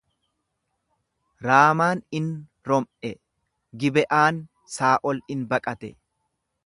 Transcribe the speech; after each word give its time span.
Raamaan 1.47 2.01
in 2.19 2.31
rom'e, 2.71 3.11
Gibe'aan 3.85 4.41
Saa'ol 4.79 5.21
in 5.37 5.45
baqate. 5.53 5.93